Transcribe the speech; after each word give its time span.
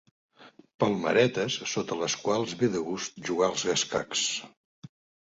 Palmeretes 0.83 1.59
sota 1.75 1.99
les 2.01 2.17
quals 2.23 2.57
ve 2.65 2.73
de 2.79 2.85
gust 2.91 3.23
jugar 3.31 3.55
als 3.55 3.71
escacs. 3.79 4.29